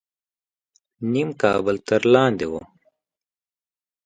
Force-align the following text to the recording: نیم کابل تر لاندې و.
نیم 1.11 1.29
کابل 1.41 1.75
تر 1.87 2.01
لاندې 2.13 2.45
و. 2.51 2.53